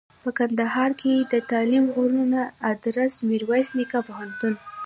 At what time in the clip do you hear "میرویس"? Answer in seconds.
3.29-3.67